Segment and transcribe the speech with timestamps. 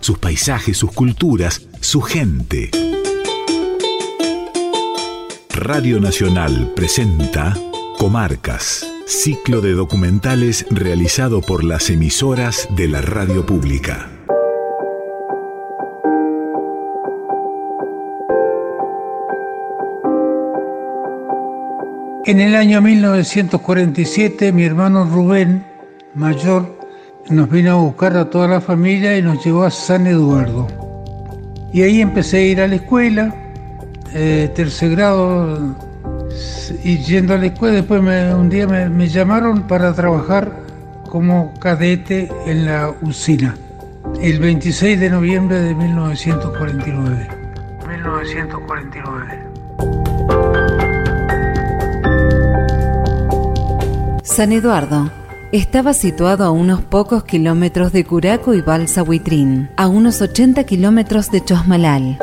[0.00, 2.70] Sus paisajes, sus culturas, su gente.
[5.50, 7.56] Radio Nacional presenta
[7.98, 14.15] Comarcas, ciclo de documentales realizado por las emisoras de la radio pública.
[22.26, 25.64] En el año 1947 mi hermano Rubén,
[26.16, 26.76] mayor,
[27.30, 30.66] nos vino a buscar a toda la familia y nos llevó a San Eduardo.
[31.72, 33.32] Y ahí empecé a ir a la escuela,
[34.12, 35.76] eh, tercer grado,
[36.82, 40.50] y yendo a la escuela, después un día me, me llamaron para trabajar
[41.08, 43.54] como cadete en la usina,
[44.20, 47.28] el 26 de noviembre de 1949.
[47.86, 49.45] 1949.
[54.36, 55.10] San Eduardo
[55.50, 61.30] estaba situado a unos pocos kilómetros de Curaco y Balsa Huitrín, a unos 80 kilómetros
[61.30, 62.18] de Chosmalal.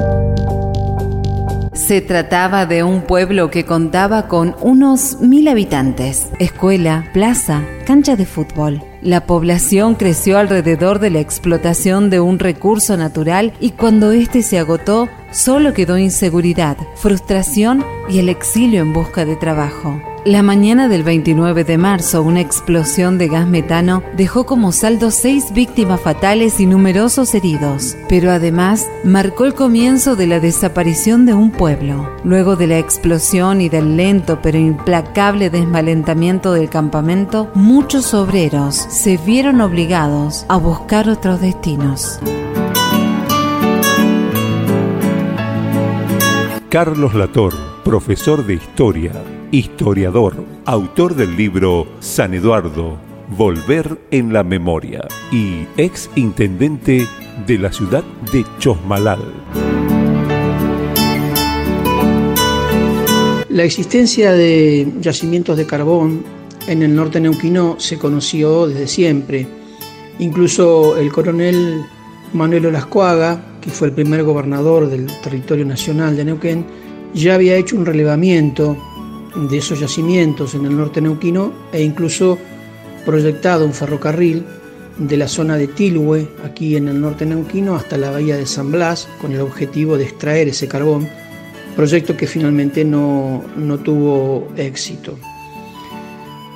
[1.73, 8.27] Se trataba de un pueblo que contaba con unos mil habitantes, escuela, plaza, cancha de
[8.27, 8.83] fútbol.
[9.01, 14.59] La población creció alrededor de la explotación de un recurso natural y cuando éste se
[14.59, 19.99] agotó, solo quedó inseguridad, frustración y el exilio en busca de trabajo.
[20.25, 25.51] La mañana del 29 de marzo, una explosión de gas metano dejó como saldo seis
[25.51, 31.51] víctimas fatales y numerosos heridos, pero además marcó el comienzo de la desaparición de un
[31.51, 32.09] pueblo.
[32.23, 39.17] Luego de la explosión y del lento pero implacable desmalentamiento del campamento, muchos obreros se
[39.17, 42.21] vieron obligados a buscar otros destinos.
[46.69, 49.11] Carlos Lator, profesor de historia
[49.53, 52.97] historiador, autor del libro San Eduardo,
[53.37, 57.07] Volver en la Memoria y ex intendente
[57.45, 59.21] de la ciudad de Chosmalal.
[63.49, 66.23] La existencia de yacimientos de carbón
[66.65, 69.45] en el norte neuquino se conoció desde siempre.
[70.17, 71.83] Incluso el coronel
[72.33, 76.65] Manuel Olascuaga, que fue el primer gobernador del territorio nacional de Neuquén,
[77.13, 78.75] ya había hecho un relevamiento
[79.35, 82.37] de esos yacimientos en el norte neuquino e incluso
[83.05, 84.45] proyectado un ferrocarril
[84.97, 88.71] de la zona de Tilhue, aquí en el norte neuquino, hasta la bahía de San
[88.71, 91.07] Blas, con el objetivo de extraer ese carbón,
[91.75, 95.17] proyecto que finalmente no, no tuvo éxito.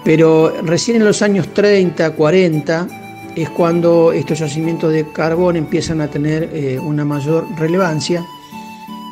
[0.05, 2.87] Pero recién en los años 30, 40,
[3.35, 8.25] es cuando estos yacimientos de carbón empiezan a tener eh, una mayor relevancia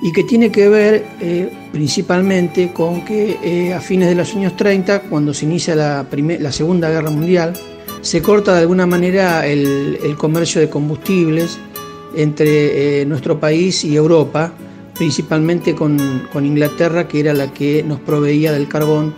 [0.01, 4.55] y que tiene que ver eh, principalmente con que eh, a fines de los años
[4.55, 6.05] 30, cuando se inicia la,
[6.51, 7.53] Segunda Guerra Mundial,
[8.01, 11.57] se corta de alguna manera el, comercio de combustibles
[12.15, 14.53] entre eh, nuestro país y Europa,
[14.93, 15.99] principalmente con,
[16.35, 19.13] Inglaterra, que era la que nos proveía del carbón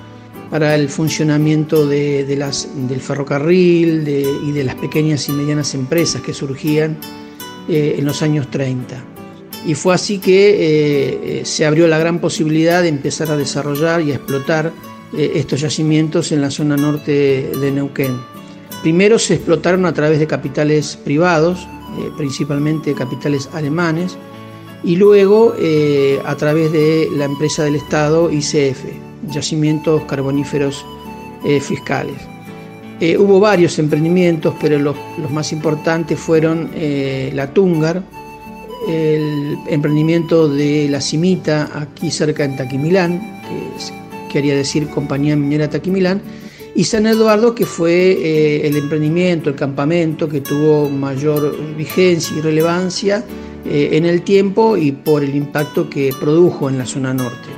[0.50, 6.98] para el funcionamiento del ferrocarril y de las pequeñas y medianas empresas que surgían
[7.68, 9.17] en los años 30
[9.68, 14.02] y fue así que eh, eh, se abrió la gran posibilidad de empezar a desarrollar
[14.02, 14.72] y a explotar
[15.14, 18.18] eh, estos yacimientos en la zona norte de Neuquén.
[18.82, 21.68] Primero se explotaron a través de capitales privados,
[22.16, 24.18] principalmente capitales alemanes,
[24.84, 25.56] y luego
[26.24, 28.86] a través de la empresa del Estado ICF,
[29.30, 30.86] Yacimientos Carboníferos
[31.60, 32.18] Fiscales.
[33.18, 36.70] hubo varios emprendimientos, pero los, los más importantes fueron
[37.34, 38.04] la Tungar,
[38.88, 46.22] el emprendimiento de La Cimita, aquí cerca de Taquimilán, que quería decir Compañía Minera Taquimilán,
[46.76, 52.42] y San Eduardo, que fue eh, el emprendimiento, el campamento que tuvo mayor vigencia y
[52.42, 53.24] relevancia
[53.66, 57.50] eh, en el tiempo y por el impacto que produjo en la zona norte.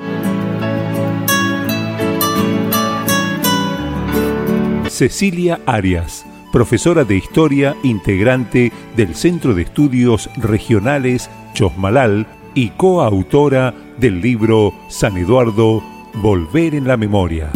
[4.90, 14.22] Cecilia Arias profesora de Historia integrante del Centro de Estudios Regionales Chosmalal y coautora del
[14.22, 15.84] libro San Eduardo,
[16.16, 17.51] Volver en la Memoria.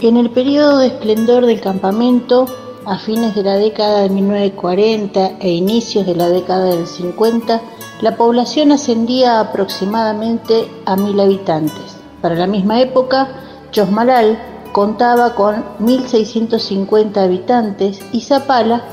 [0.00, 2.46] En el periodo de esplendor del campamento,
[2.84, 7.60] a fines de la década de 1940 e inicios de la década del 50,
[8.02, 11.96] la población ascendía aproximadamente a mil habitantes.
[12.20, 13.28] Para la misma época,
[13.70, 14.38] Chosmalal
[14.74, 18.84] contaba con 1.650 habitantes y Zapala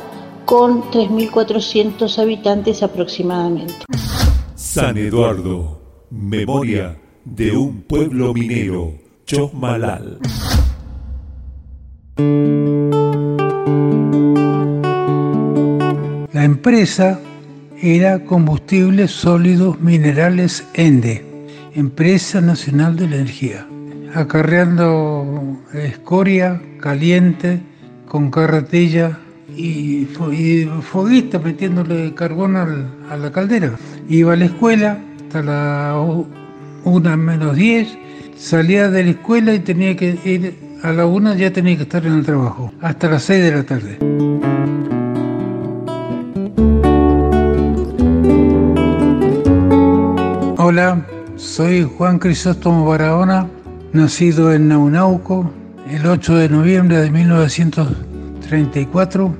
[0.45, 3.73] con 3.400 habitantes aproximadamente.
[4.53, 5.81] San Eduardo,
[6.11, 8.93] memoria de un pueblo minero,
[9.25, 10.19] Chosmalal.
[16.31, 17.19] La empresa
[17.81, 21.25] era Combustibles Sólidos Minerales ENDE,
[21.73, 23.67] Empresa Nacional de la Energía,
[24.13, 27.61] acarreando escoria caliente
[28.07, 29.17] con carretilla
[29.55, 30.05] y,
[30.81, 33.73] foguista metiéndole carbón a la caldera.
[34.09, 36.15] Iba a la escuela hasta la
[36.83, 37.97] una menos 10,
[38.35, 42.05] salía de la escuela y tenía que ir a la una ya tenía que estar
[42.05, 43.97] en el trabajo, hasta las 6 de la tarde.
[50.57, 51.05] Hola,
[51.35, 53.47] soy Juan Crisóstomo Barahona,
[53.93, 55.51] nacido en Naunauco
[55.89, 59.35] el 8 de noviembre de 1934.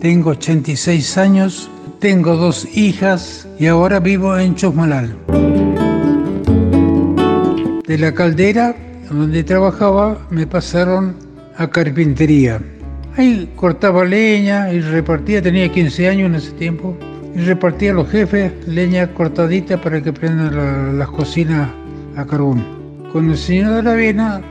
[0.00, 5.16] Tengo 86 años, tengo dos hijas y ahora vivo en Chosmalal.
[7.86, 8.76] De la caldera
[9.10, 11.16] donde trabajaba me pasaron
[11.56, 12.60] a carpintería.
[13.16, 16.94] Ahí cortaba leña y repartía, tenía 15 años en ese tiempo,
[17.34, 21.70] y repartía a los jefes leña cortadita para que prendan las cocinas
[22.16, 22.75] a carbón.
[23.12, 24.42] Con el señor de la Avena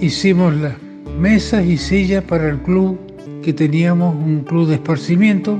[0.00, 0.74] hicimos las
[1.18, 2.98] mesas y sillas para el club
[3.42, 5.58] que teníamos, un club de esparcimiento.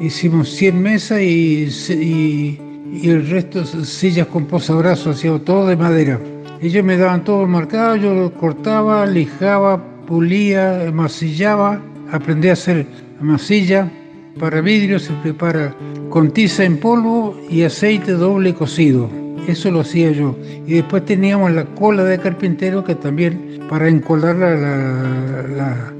[0.00, 2.58] Hicimos 100 mesas y,
[3.02, 6.20] el resto sillas con posabrazos, hacíamos todo de madera.
[6.60, 11.80] Ellos me daban todo marcado, yo lo cortaba, lijaba, pulía, amasillaba,
[12.12, 12.86] aprendí a hacer
[13.20, 13.90] amasilla.
[14.38, 15.74] Para vidrio se prepara
[16.10, 19.27] con tiza en polvo y aceite doble cocido.
[19.48, 20.36] Eso lo hacía yo.
[20.66, 24.36] Y después teníamos la cola de carpintero que también para encolar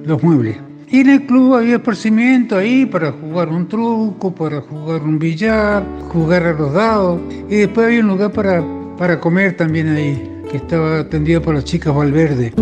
[0.05, 0.59] los muebles.
[0.91, 5.83] Y en el club había esparcimiento ahí para jugar un truco, para jugar un billar,
[6.11, 7.21] jugar a los dados.
[7.49, 8.63] Y después había un lugar para,
[8.99, 12.53] para comer también ahí que estaba atendido por las chicas Valverde.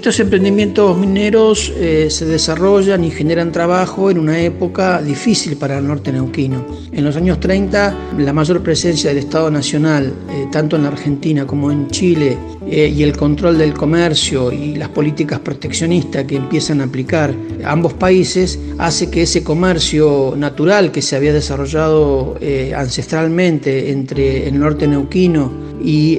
[0.00, 5.86] Estos emprendimientos mineros eh, se desarrollan y generan trabajo en una época difícil para el
[5.86, 6.64] norte neuquino.
[6.90, 11.46] En los años 30, la mayor presencia del Estado Nacional, eh, tanto en la Argentina
[11.46, 16.80] como en Chile, eh, y el control del comercio y las políticas proteccionistas que empiezan
[16.80, 22.38] a aplicar ambos países, hace que ese comercio natural que se había desarrollado
[22.74, 26.18] ancestralmente entre el norte neuquino y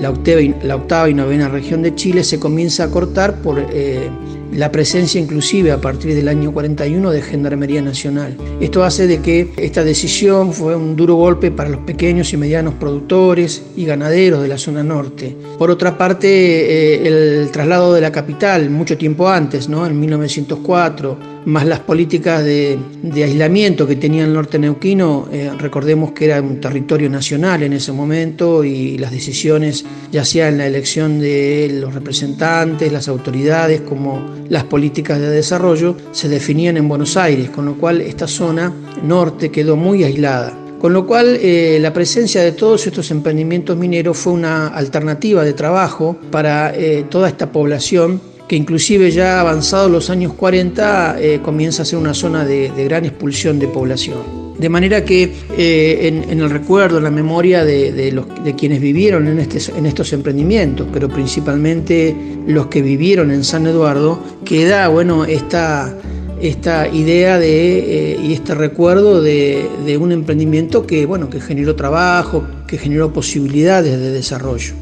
[0.00, 3.07] la, octava y, la octava y novena región de Chile se comienza a cortar
[3.42, 4.08] por eh,
[4.52, 8.36] la presencia inclusive a partir del año 41 de Gendarmería Nacional.
[8.60, 12.74] Esto hace de que esta decisión fue un duro golpe para los pequeños y medianos
[12.74, 15.34] productores y ganaderos de la zona norte.
[15.58, 19.86] Por otra parte, eh, el traslado de la capital mucho tiempo antes, ¿no?
[19.86, 22.78] en 1904, más las políticas de,
[23.14, 27.90] aislamiento que tenía el norte neuquino, eh, recordemos que era un territorio nacional en ese
[27.90, 34.26] momento y las decisiones, ya sea en la elección de los representantes, las autoridades, como
[34.50, 38.70] las políticas de desarrollo, se definían en Buenos Aires, con lo cual esta zona
[39.02, 40.52] norte quedó muy aislada.
[40.78, 45.54] Con lo cual, eh, la presencia de todos estos emprendimientos mineros fue una alternativa de
[45.54, 51.82] trabajo para eh, toda esta población que inclusive ya avanzados los años 40 eh, comienza
[51.82, 54.48] a ser una zona de, gran expulsión de población.
[54.58, 59.28] De manera que eh, en, el recuerdo, en la memoria de, los, de quienes vivieron
[59.28, 65.26] en, este, en, estos emprendimientos, pero principalmente los que vivieron en San Eduardo, queda bueno,
[65.26, 65.94] esta,
[66.40, 71.76] esta idea de, eh, y este recuerdo de, de, un emprendimiento que, bueno, que generó
[71.76, 74.72] trabajo, que generó posibilidades de desarrollo.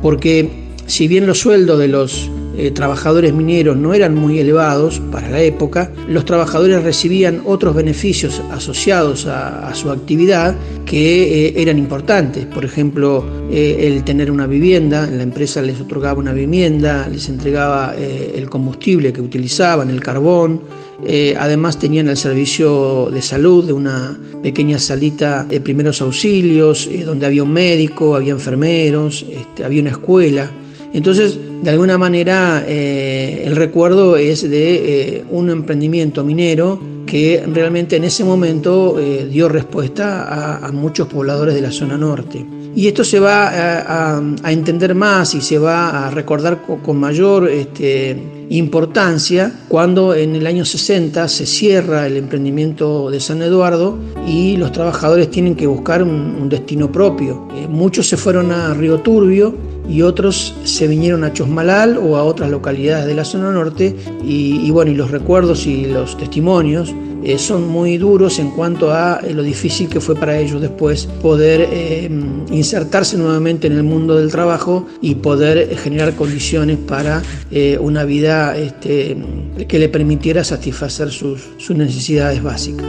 [0.00, 0.48] Porque
[0.86, 5.42] si bien los sueldos de los eh, trabajadores mineros no eran muy elevados para la
[5.42, 12.46] época, los trabajadores recibían otros beneficios asociados a, su actividad que eh, eran importantes.
[12.46, 17.94] Por ejemplo, eh, el tener una vivienda, la empresa les otorgaba una vivienda, les entregaba
[17.94, 20.62] el combustible que utilizaban, el carbón,
[21.38, 27.42] además tenían el servicio de salud de una pequeña salita de primeros auxilios, donde había
[27.42, 30.50] un médico, había enfermeros, este, había una escuela.
[30.96, 37.96] Entonces, de alguna manera, eh, el recuerdo es de eh, un emprendimiento minero que realmente
[37.96, 42.46] en ese momento eh, dio respuesta a, muchos pobladores de la zona norte.
[42.74, 48.16] Y esto se va a, entender más y se va a recordar con, mayor este,
[48.48, 54.72] importancia cuando en el año 60 se cierra el emprendimiento de San Eduardo y los
[54.72, 57.48] trabajadores tienen que buscar un, destino propio.
[57.68, 62.50] Muchos se fueron a Río Turbio y otros se vinieron a Chosmalal o a otras
[62.50, 67.66] localidades de la zona norte y, bueno, y los recuerdos y los testimonios eh, son
[67.68, 72.08] muy duros en cuanto a eh, lo difícil que fue para ellos después poder eh,
[72.50, 77.22] insertarse nuevamente en el mundo del trabajo y poder generar condiciones para
[77.80, 79.16] una vida este,
[79.66, 82.86] que le permitiera satisfacer sus necesidades básicas.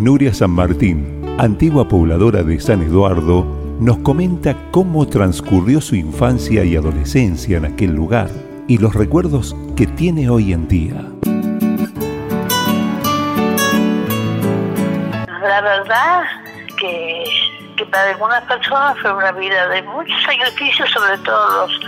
[0.00, 3.46] Nuria San Martín antigua pobladora de San Eduardo,
[3.80, 8.28] nos comenta cómo transcurrió su infancia y adolescencia en aquel lugar
[8.68, 11.02] y los recuerdos que tiene hoy en día.
[15.42, 16.24] La verdad
[16.78, 17.24] que
[17.80, 21.80] que para algunas personas fue una vida de mucho sacrificio, sobre todo los,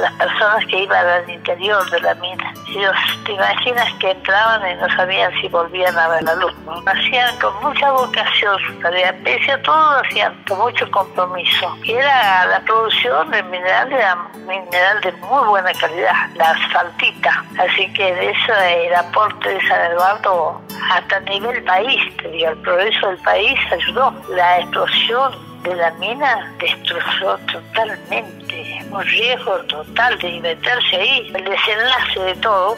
[0.00, 2.54] las personas que iban al interior de la mina.
[2.70, 6.54] Ellos, te imaginas que entraban y no sabían si volvían a ver la luz.
[6.86, 11.76] Hacían con mucha vocación su tarea, pese a todo, hacían con mucho compromiso.
[11.82, 14.16] Y era la producción de mineral, era
[14.46, 17.44] mineral de muy buena calidad, la asfaltita.
[17.58, 22.58] Así que de eso el aporte de San Eduardo hasta nivel país, te digo, el
[22.58, 24.14] progreso del país ayudó.
[24.30, 31.32] La explosión de la mina destrozó totalmente, un riesgo total de meterse ahí.
[31.34, 32.76] El desenlace de todo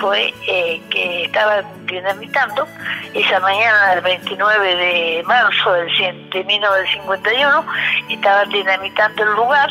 [0.00, 2.66] fue eh, que estaban dinamitando
[3.14, 7.64] esa mañana del 29 de marzo del, de 1951,
[8.08, 9.68] estaban dinamitando el lugar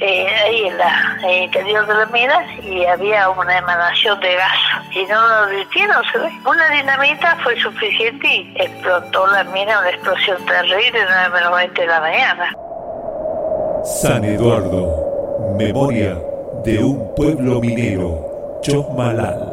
[0.00, 4.58] eh, ahí en, la, el interior de la mina y había una emanación de gas
[4.90, 6.30] y no lo se ve.
[6.44, 11.86] Una dinamita fue suficiente y explotó la mina, una explosión terrible, 9 menos 20 de
[11.86, 12.52] la mañana.
[13.84, 16.18] San Eduardo, memoria
[16.64, 19.52] de un pueblo minero, Chosmalal.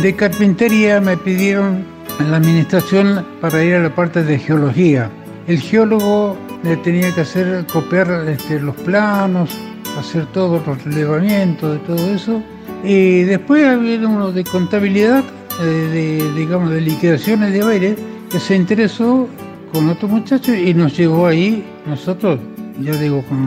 [0.00, 1.86] De carpintería me pidieron
[2.18, 5.10] la administración para ir a la parte de geología.
[5.46, 6.36] El geólogo
[6.82, 9.50] tenía que hacer copiar este, los planos,
[9.98, 12.42] hacer todos los relevamientos de todo eso.
[12.84, 15.24] Y después había uno de contabilidad,
[15.60, 17.96] eh, de, digamos, de liquidaciones de aire,
[18.30, 19.28] que se interesó
[19.72, 22.38] con otro muchacho y nos llevó ahí, nosotros,
[22.80, 23.46] ya digo, con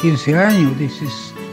[0.00, 0.72] 15 años,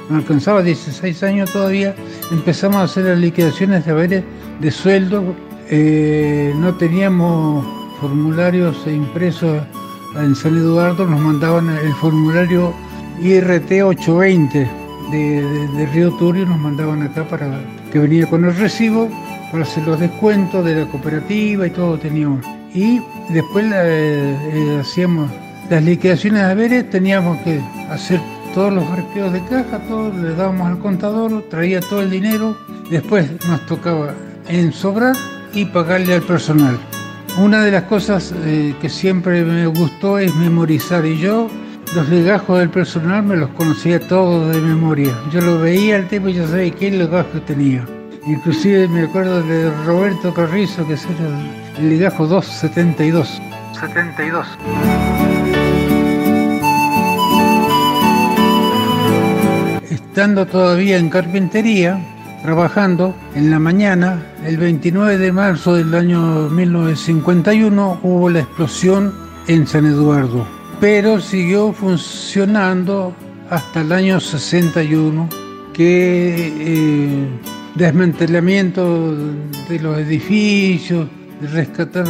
[0.09, 1.95] no alcanzaba 16 años todavía,
[2.31, 4.23] empezamos a hacer las liquidaciones de haberes
[4.59, 5.35] de sueldo,
[5.69, 7.65] eh, no teníamos
[7.99, 9.61] formularios impresos
[10.23, 12.73] en San Eduardo nos mandaban el formulario
[13.21, 14.67] IRT 820
[15.11, 17.59] de, Río Turio, nos mandaban acá para
[17.91, 19.09] que venía con el recibo
[19.51, 22.45] para hacer los descuentos de la cooperativa y todo teníamos.
[22.73, 25.31] Y después eh, hacíamos
[25.69, 28.19] las liquidaciones de haberes, teníamos que hacer
[28.53, 32.57] todos los arqueos de caja, todo, le dábamos al contador, traía todo el dinero,
[32.89, 34.13] después nos tocaba
[34.47, 35.15] en sobrar
[35.53, 36.77] y pagarle al personal.
[37.39, 41.47] Una de las cosas eh, que siempre me gustó es memorizar y yo
[41.93, 45.15] los legajos del personal me los conocía todos de memoria.
[45.31, 47.85] Yo lo veía al tipo y ya sabía qué legajo tenía.
[48.25, 53.39] Inclusive me acuerdo de Roberto Carrizo, que es el, el legajo 272.
[53.79, 54.47] 72.
[59.91, 67.99] Estando todavía en carpintería, trabajando en la mañana, el 29 de marzo del año 1951
[68.03, 69.13] hubo la explosión
[69.47, 70.45] en San Eduardo,
[70.79, 73.13] pero siguió funcionando
[73.49, 75.29] hasta el año 61,
[75.73, 77.27] que eh,
[77.75, 79.15] desmantelamiento
[79.69, 81.07] de los edificios,
[81.41, 82.05] de rescatar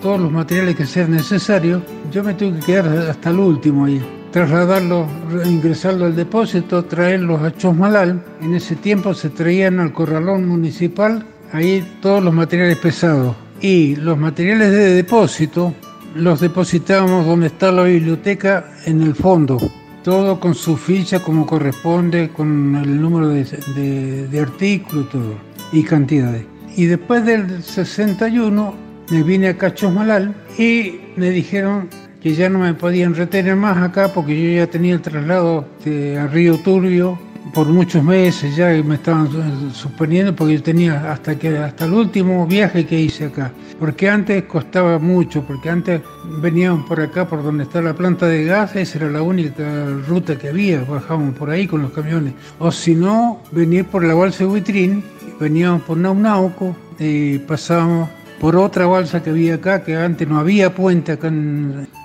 [0.00, 1.82] todos los materiales que sean necesarios,
[2.12, 5.08] yo me tuve que quedar hasta el último ahí trasladarlo,
[5.46, 8.22] ingresarlo al depósito, traerlos a Chosmalal.
[8.40, 13.34] En ese tiempo se traían al corralón municipal ahí todos los materiales pesados.
[13.60, 15.74] Y los materiales de depósito
[16.14, 19.58] los depositábamos donde está la biblioteca en el fondo.
[20.04, 25.34] Todo con su ficha como corresponde, con el número de, de artículos y todo,
[25.72, 26.44] y cantidades.
[26.76, 28.74] Y después del 61
[29.10, 31.88] me vine a Chosmalal y me dijeron
[32.22, 36.26] que ya no me podían retener más acá porque yo ya tenía el traslado a
[36.26, 37.18] Río Turbio
[37.52, 39.28] por muchos meses ya me estaban
[39.72, 43.52] suspendiendo porque yo tenía hasta que hasta el último viaje que hice acá.
[43.78, 46.02] Porque antes costaba mucho porque antes
[46.42, 49.64] veníamos por acá por donde está la planta de gas esa era la única
[50.06, 52.34] ruta que había bajábamos por ahí con los camiones.
[52.58, 55.04] O si no venir por la balsa de Huitrín
[55.40, 58.10] veníamos por Naunauco y pasábamos
[58.40, 61.32] por otra balsa que había acá, que antes no había puente, acá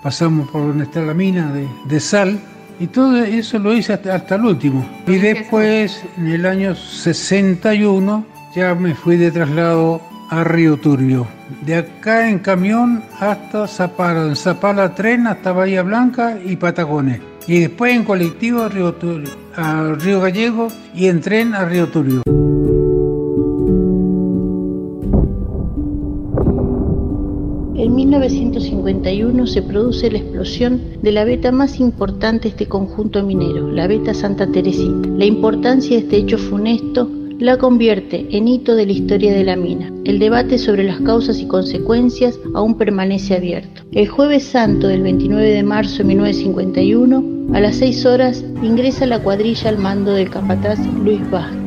[0.01, 1.53] pasamos por donde está la mina
[1.87, 2.39] de, sal,
[2.79, 4.87] y todo eso lo hice hasta, hasta, el último.
[5.07, 8.25] Y después, en el año 61,
[8.55, 11.27] ya me fui de traslado a Río Turbio.
[11.65, 17.21] De acá en camión hasta Zapala, en Zapala tren hasta Bahía Blanca y Patagones.
[17.45, 18.95] Y después en colectivo a Río,
[19.55, 22.32] a Río Gallego y en tren a Río Turbio.
[28.13, 33.87] 1951 se produce la explosión de la beta más importante de este conjunto minero, la
[33.87, 35.09] beta Santa Teresita.
[35.17, 39.55] La importancia de este hecho funesto la convierte en hito de la historia de la
[39.55, 39.91] mina.
[40.05, 43.81] El debate sobre las causas y consecuencias aún permanece abierto.
[43.91, 49.23] El jueves santo del 29 de marzo de 1951, a las 6 horas, ingresa la
[49.23, 51.62] cuadrilla al mando del capataz Luis Vázquez.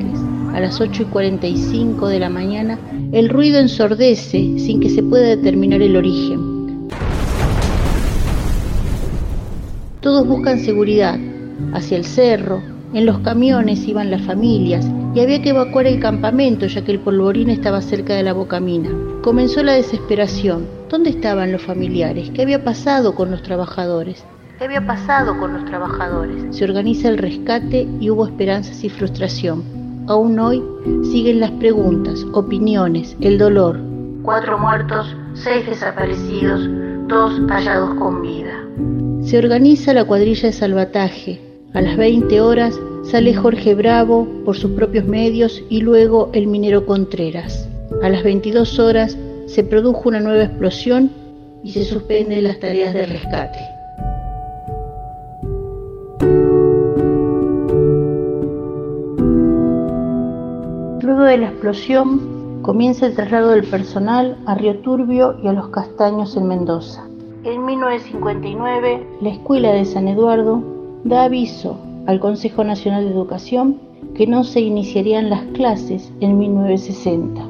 [0.57, 2.79] A las 8 y 45 de la mañana,
[3.13, 6.89] el ruido ensordece sin que se pueda determinar el origen.
[10.01, 11.19] Todos buscan seguridad,
[11.75, 12.63] hacia el cerro,
[12.95, 17.01] en los camiones iban las familias y había que evacuar el campamento ya que el
[17.01, 18.89] polvorín estaba cerca de la bocamina.
[19.23, 20.67] Comenzó la desesperación.
[20.89, 22.31] ¿Dónde estaban los familiares?
[22.31, 24.25] ¿Qué había pasado con los trabajadores?
[24.57, 26.57] ¿Qué había pasado con los trabajadores?
[26.57, 29.86] Se organiza el rescate y hubo esperanzas y frustración.
[30.09, 30.63] Aún hoy
[31.11, 33.81] siguen las preguntas, opiniones, el dolor.
[34.23, 36.69] Cuatro muertos, seis desaparecidos,
[37.09, 38.65] dos hallados con vida.
[39.23, 41.41] Se organiza la cuadrilla de salvataje,
[41.75, 46.87] a las 20 horas sale Jorge Bravo por sus propios medios y luego el minero
[46.87, 47.69] Contreras.
[48.03, 51.11] A las 22 horas se produjo una nueva explosión
[51.63, 53.76] y se suspenden las tareas de rescate.
[61.07, 65.69] Luego de la explosión comienza el traslado del personal a Río Turbio y a Los
[65.69, 67.07] Castaños en Mendoza.
[67.45, 70.65] En 1959, la Escuela de San Eduardo
[71.05, 71.79] da aviso
[72.09, 73.77] al Consejo Nacional de Educación
[74.17, 77.41] que no se iniciarían las clases en 1960.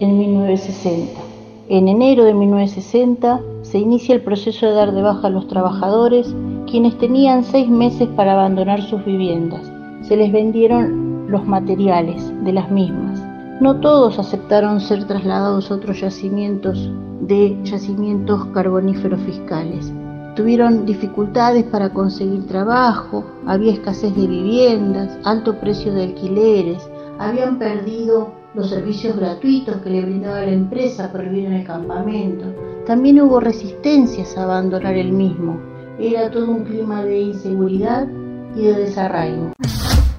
[0.00, 1.20] En 1960.
[1.68, 6.34] En enero de 1960 se inicia el proceso de dar de baja a los trabajadores,
[6.68, 9.70] quienes tenían seis meses para abandonar sus viviendas.
[10.02, 13.22] Se les vendieron los materiales de las mismas.
[13.60, 19.92] No todos aceptaron ser trasladados a otros yacimientos de yacimientos carboníferos fiscales.
[20.34, 28.32] Tuvieron dificultades para conseguir trabajo, había escasez de viviendas, alto precio de alquileres, habían perdido
[28.54, 32.46] los servicios gratuitos que le brindaba la empresa por vivir en el campamento.
[32.86, 35.60] También hubo resistencias a abandonar el mismo.
[36.00, 38.08] Era todo un clima de inseguridad
[38.56, 39.52] y de desarraigo.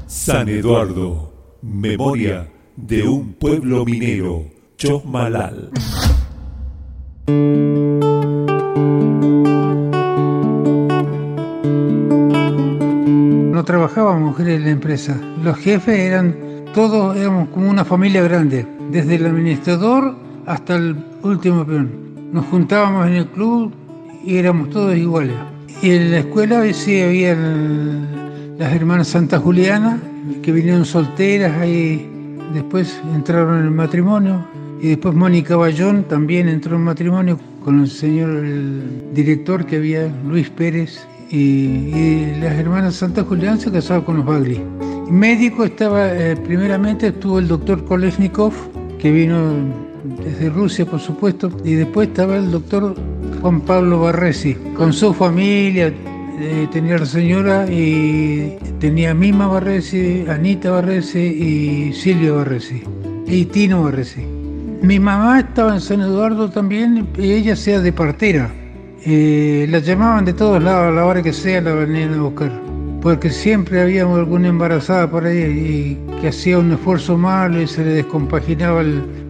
[0.06, 1.33] San Eduardo,
[1.64, 4.46] memoria de un pueblo minero,
[4.78, 5.72] Chosmalal.
[13.64, 15.18] trabajaban mujeres en la empresa.
[15.44, 16.36] Los jefes eran
[16.74, 21.90] todos, éramos como una familia grande, desde el administrador hasta el último peón.
[22.32, 23.74] Nos juntábamos en el club
[24.24, 25.36] y éramos todos iguales.
[25.82, 30.00] Y en la escuela sí había las hermanas Santa Juliana,
[30.42, 32.10] que vinieron solteras, ahí
[32.54, 34.46] después entraron en el matrimonio.
[34.82, 40.12] Y después Mónica Bayón también entró en matrimonio con el señor el director que había,
[40.28, 44.62] Luis Pérez, y, las hermanas Santa Julián se casaron con los Bagli.
[45.10, 48.54] Médico estaba, eh, primeramente estuvo el doctor Kolesnikov,
[49.00, 49.54] que vino
[50.24, 52.96] desde Rusia, por supuesto, y después estaba el doctor
[53.42, 55.94] Juan Pablo Barresi, con su familia,
[56.40, 62.84] eh, tenía la señora y tenía Mima Barresi, Anita Barresi y Silvia Barresi,
[63.28, 64.22] y Tino Barresi.
[64.82, 68.52] Mi mamá estaba en San Eduardo también, y ella sea de partera
[69.06, 72.52] eh, la llamaban de todos lados a la hora que sea, la venían a buscar.
[73.02, 77.84] Porque siempre había alguna embarazada por ahí y que hacía un esfuerzo malo y se
[77.84, 78.82] le descompaginaba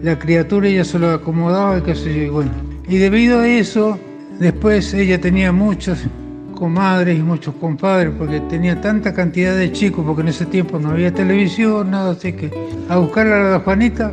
[0.02, 2.32] la criatura ella se lo acomodaba y qué sé yo.
[2.34, 2.52] Bueno,
[2.88, 3.98] y debido a eso,
[4.38, 6.06] después ella tenía muchas
[6.54, 10.90] comadres y muchos compadres porque tenía tanta cantidad de chicos, porque en ese tiempo no
[10.90, 12.50] había televisión, nada, así que
[12.88, 14.12] a buscar a la Juanita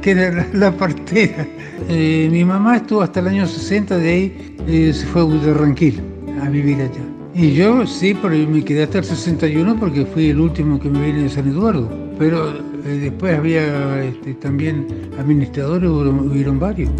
[0.00, 1.46] que era la, partera.
[1.88, 6.00] Eh, mi mamá estuvo hasta el año 60, de ahí eh, se fue a Guadarranquil
[6.42, 7.02] a vivir allá.
[7.34, 11.04] Y yo sí, pero me quedé hasta el 61 porque fui el último que me
[11.06, 11.88] vine de San Eduardo.
[12.18, 12.50] Pero
[12.84, 14.86] eh, después había este, también
[15.18, 16.90] administradores, hubieron, varios.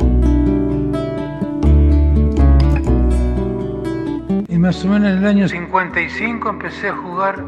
[4.63, 7.45] Más o menos en el año 55 empecé a jugar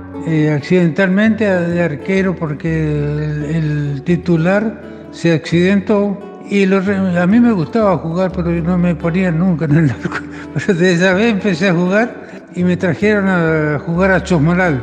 [0.53, 6.18] accidentalmente de arquero porque el titular se accidentó
[6.50, 10.18] Y a mí me gustaba jugar, pero no me ponían nunca en el arco.
[10.55, 12.07] Pero desde esa vez empecé a jugar
[12.55, 14.81] y me trajeron a jugar a Chosmalal.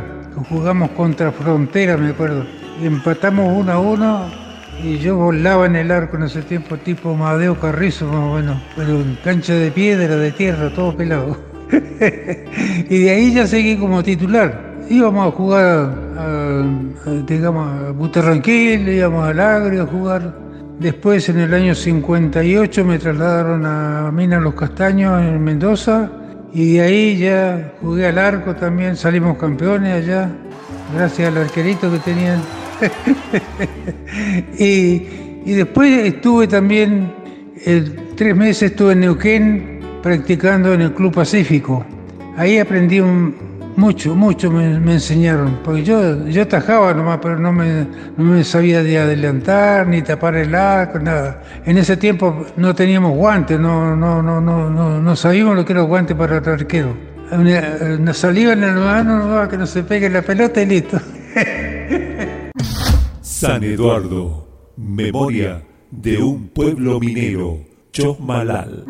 [0.49, 2.45] Jugamos contra Frontera, me acuerdo.
[2.81, 4.31] Y empatamos uno a uno
[4.83, 8.61] y yo volaba en el arco en ese tiempo, tipo Madeo Carrizo, más o menos.
[8.75, 11.50] Pero en cancha de piedra, de tierra, todo pelado.
[12.89, 14.71] y de ahí ya seguí como titular.
[14.89, 16.63] Íbamos a jugar, a,
[17.25, 20.41] digamos, a Buterranquil, íbamos al Agrio a jugar
[20.81, 26.09] Después, en el año 58, me trasladaron a Mina Los Castaños en Mendoza
[26.51, 30.31] y de ahí ya jugué al arco también, salimos campeones allá,
[30.95, 32.41] gracias al arquerito que tenían.
[34.57, 37.13] y, después estuve también,
[38.15, 39.70] tres meses estuve en Neuquén
[40.01, 41.85] practicando en el Club Pacífico.
[42.37, 43.35] Ahí aprendí un,
[43.75, 47.87] mucho, mucho me, enseñaron, porque yo, yo tajaba nomás, pero no me,
[48.17, 51.43] no me sabía de adelantar, ni tapar el arco, nada.
[51.65, 54.69] En ese tiempo no teníamos guantes, no, no, no, no,
[55.01, 56.95] no, sabíamos lo que era guante para el arquero.
[57.99, 60.99] Nos salía en el mano, que no se pegue la pelota y listo.
[63.21, 67.59] San Eduardo, memoria de un pueblo minero,
[67.91, 68.85] Chosmalal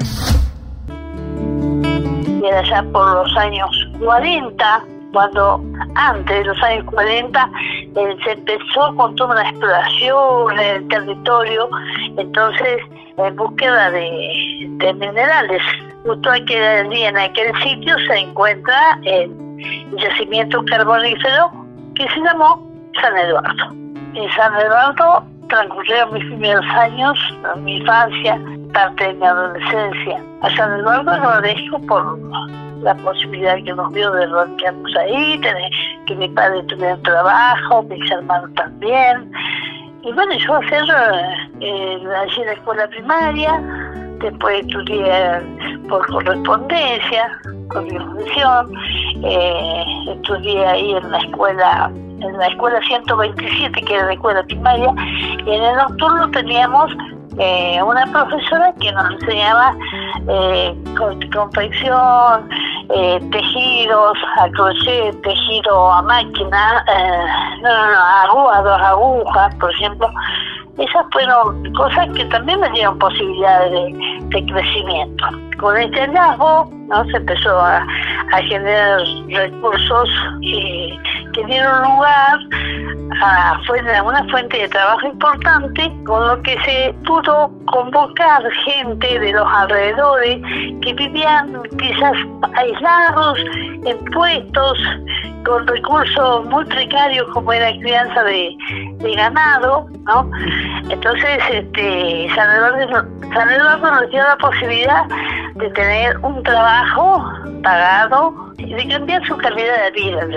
[2.42, 5.62] y allá por los años 40, cuando
[5.96, 7.50] antes de los años 40
[7.96, 11.70] eh, se empezó con toda una exploración en el territorio,
[12.18, 12.82] entonces
[13.18, 15.62] en búsqueda de, minerales.
[16.04, 19.30] Justo día en aquel sitio se encuentra el
[19.98, 21.52] yacimiento carbonífero
[21.94, 22.68] que se llamó
[23.00, 23.70] San Eduardo.
[24.16, 27.18] En San Eduardo transcurrieron mis primeros años,
[27.58, 28.42] mi infancia,
[28.74, 30.24] parte de mi adolescencia.
[30.42, 32.20] A San Eduardo agradezco por
[32.82, 35.42] la posibilidad que nos dio de radicarnos ahí,
[36.08, 39.32] que mi padre tuviera trabajo, mis hermanos también.
[40.04, 40.84] Y bueno, yo hacer
[41.60, 43.62] eh, allí en la escuela primaria,
[44.20, 45.42] después estudié
[45.88, 47.98] por correspondencia, con mi
[49.24, 54.94] eh, estudié ahí en la escuela en la escuela 127 que era la escuela primaria
[55.46, 56.92] y en el nocturno teníamos
[57.38, 59.76] eh, una profesora que nos enseñaba
[60.28, 60.76] eh,
[61.34, 62.50] confección,
[62.94, 66.84] eh, tejidos a crochet, tejido a máquina,
[67.62, 70.10] no, no, no, a dos agujas, por ejemplo.
[70.78, 73.94] Esas fueron cosas que también me dieron posibilidades
[74.30, 75.26] de, crecimiento.
[75.60, 77.06] Con este hallazgo ¿no?
[77.06, 77.86] se empezó a,
[78.48, 80.10] generar recursos
[81.34, 82.40] que dieron lugar
[83.22, 89.48] a una fuente de trabajo importante, con lo que se pudo convocar gente de los
[89.54, 90.42] alrededores
[90.82, 92.18] que vivían quizás
[92.56, 93.38] aislados
[93.86, 94.78] en puestos
[95.46, 98.56] con recursos muy precarios como era crianza de,
[99.16, 100.30] ganado, ¿no?
[100.90, 105.06] Entonces, este, San Eduardo, San Eduardo nos dio la posibilidad
[105.56, 107.26] de tener un trabajo
[107.64, 110.28] pagado y de cambiar su calidad de vida.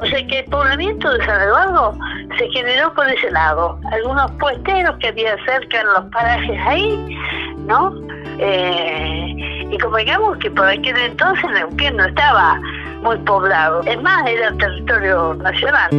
[0.00, 1.96] O sea que el poblamiento de San Eduardo
[2.38, 3.78] se generó por ese lado.
[3.92, 7.18] Algunos puesteros que había cerca en los parajes ahí,
[7.66, 7.94] ¿no?
[8.38, 12.60] Eh, y como digamos que por aquel entonces Neuquén no estaba
[13.02, 15.90] muy poblado, es más, era territorio nacional.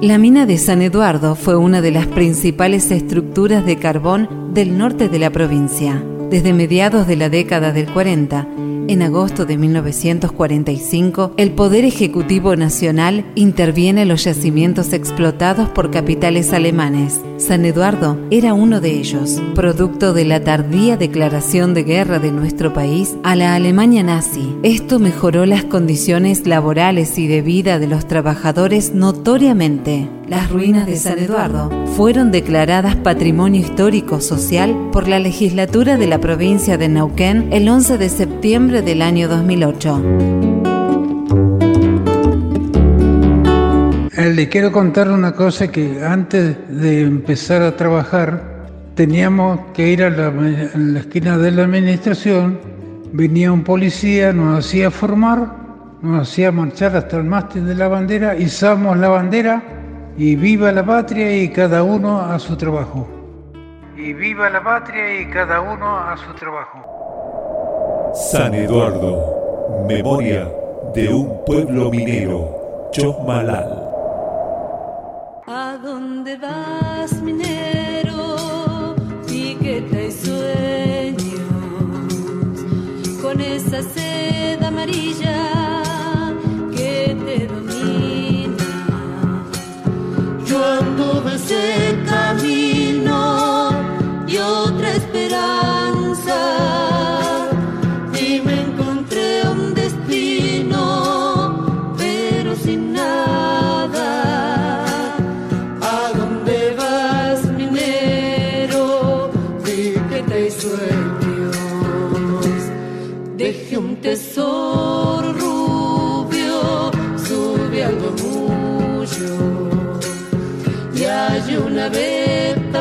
[0.00, 5.08] La mina de San Eduardo fue una de las principales estructuras de carbón del norte
[5.08, 6.02] de la provincia.
[6.30, 8.46] Desde mediados de la década del 40,
[8.88, 16.52] en agosto de 1945, el Poder Ejecutivo Nacional interviene en los yacimientos explotados por capitales
[16.52, 17.20] alemanes.
[17.36, 22.72] San Eduardo era uno de ellos, producto de la tardía declaración de guerra de nuestro
[22.72, 24.56] país a la Alemania nazi.
[24.62, 30.08] Esto mejoró las condiciones laborales y de vida de los trabajadores notoriamente.
[30.28, 36.20] Las ruinas de San Eduardo fueron declaradas Patrimonio Histórico Social por la legislatura de la
[36.20, 40.02] provincia de Neuquén el 11 de septiembre del año 2008.
[44.16, 50.02] Eh, le quiero contar una cosa que antes de empezar a trabajar teníamos que ir
[50.02, 52.58] a la, a la esquina de la administración,
[53.12, 55.52] venía un policía, nos hacía formar,
[56.02, 59.62] nos hacía marchar hasta el mástil de la bandera, izamos la bandera
[60.16, 63.08] y viva la patria y cada uno a su trabajo.
[63.96, 66.97] Y viva la patria y cada uno a su trabajo.
[68.14, 70.50] San Eduardo, memoria
[70.94, 73.84] de un pueblo minero, Chosmalal.
[75.46, 78.36] ¿A dónde vas, minero?
[79.28, 81.42] Y que traes sueños
[83.22, 85.57] con esa seda amarilla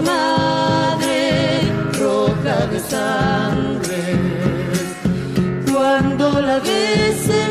[0.01, 1.61] madre
[1.93, 4.03] roja de sangre.
[5.71, 7.46] Cuando la ves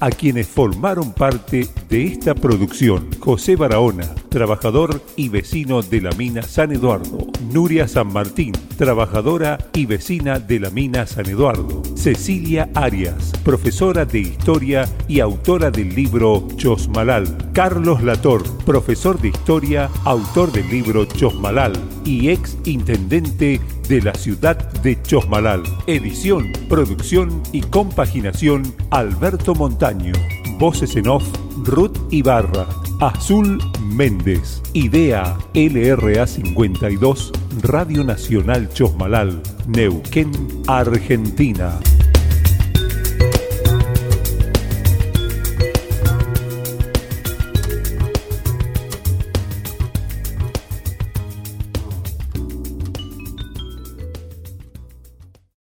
[0.00, 3.08] A quienes formaron parte de esta producción.
[3.18, 7.26] José Barahona, trabajador y vecino de la mina San Eduardo.
[7.52, 11.82] Nuria San Martín, trabajadora y vecina de la mina San Eduardo.
[11.96, 17.50] Cecilia Arias, profesora de historia y autora del libro Chosmalal.
[17.52, 21.72] Carlos Lator, profesor de historia, autor del libro Chosmalal
[22.04, 25.62] y ex intendente de la ciudad de Chosmalal.
[25.86, 30.12] Edición, producción y compaginación Alberto Montaño.
[30.60, 31.24] Voces en off
[31.64, 32.66] Ruth Ibarra.
[33.00, 34.60] Azul Méndez.
[34.74, 39.42] Idea LRA 52 Radio Nacional Chosmalal.
[39.66, 40.30] Neuquén,
[40.66, 41.80] Argentina.